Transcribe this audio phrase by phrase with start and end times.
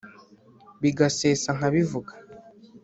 [0.81, 2.13] bigasesa nkabivuga